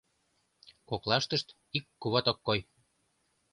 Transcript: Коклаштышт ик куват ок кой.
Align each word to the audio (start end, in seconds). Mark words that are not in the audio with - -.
Коклаштышт 0.89 1.47
ик 1.77 1.85
куват 2.01 2.25
ок 2.31 2.39
кой. 2.47 2.59